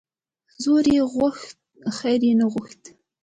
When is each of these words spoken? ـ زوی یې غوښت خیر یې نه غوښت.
ـ 0.33 0.61
زوی 0.63 0.83
یې 0.95 1.01
غوښت 1.13 1.57
خیر 1.97 2.21
یې 2.27 2.33
نه 2.39 2.45
غوښت. 2.53 2.81